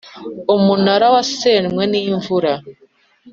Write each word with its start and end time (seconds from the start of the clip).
Umunara 0.55 1.07
wasenywe 1.15 1.83
n’imvura. 1.91 2.53